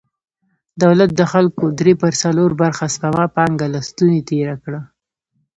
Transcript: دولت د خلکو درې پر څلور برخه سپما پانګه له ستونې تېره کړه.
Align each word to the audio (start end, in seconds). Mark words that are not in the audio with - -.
دولت 0.83 1.09
د 1.15 1.21
خلکو 1.31 1.63
درې 1.79 1.93
پر 2.01 2.11
څلور 2.21 2.49
برخه 2.61 2.85
سپما 2.95 3.25
پانګه 3.35 3.67
له 3.73 3.79
ستونې 3.89 4.19
تېره 4.29 4.55
کړه. 4.63 4.81